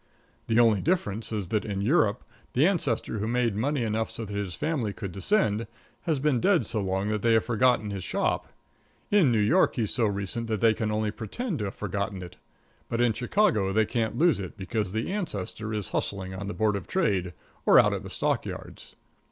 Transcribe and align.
The 0.47 0.59
only 0.59 0.81
difference 0.81 1.31
is 1.31 1.49
that, 1.49 1.63
in 1.63 1.79
Europe, 1.81 2.23
the 2.53 2.65
ancestor 2.67 3.19
who 3.19 3.27
made 3.27 3.53
money 3.55 3.83
enough 3.83 4.09
so 4.09 4.25
that 4.25 4.33
his 4.33 4.55
family 4.55 4.93
could 4.93 5.11
descend, 5.11 5.67
has 6.07 6.17
been 6.17 6.41
dead 6.41 6.65
so 6.65 6.81
long 6.81 7.09
that 7.09 7.21
they 7.21 7.33
have 7.33 7.45
forgotten 7.45 7.91
his 7.91 8.03
shop; 8.03 8.51
in 9.11 9.31
New 9.31 9.37
York 9.39 9.75
he's 9.75 9.93
so 9.93 10.07
recent 10.07 10.47
that 10.47 10.59
they 10.59 10.73
can 10.73 10.89
only 10.89 11.11
pretend 11.11 11.59
to 11.59 11.65
have 11.65 11.75
forgotten 11.75 12.23
it; 12.23 12.37
but 12.89 12.99
in 12.99 13.13
Chicago 13.13 13.71
they 13.71 13.85
can't 13.85 14.17
lose 14.17 14.39
it 14.39 14.57
because 14.57 14.91
the 14.91 15.11
ancestor 15.11 15.71
is 15.71 15.89
hustling 15.89 16.33
on 16.33 16.47
the 16.47 16.55
Board 16.55 16.75
of 16.75 16.87
Trade 16.87 17.33
or 17.67 17.77
out 17.77 17.93
at 17.93 18.01
the 18.01 18.09
Stock 18.09 18.43
Yards. 18.47 18.95